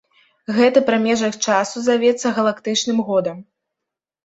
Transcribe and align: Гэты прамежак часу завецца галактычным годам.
Гэты 0.59 0.79
прамежак 0.87 1.37
часу 1.51 1.85
завецца 1.89 2.33
галактычным 2.41 3.05
годам. 3.13 3.37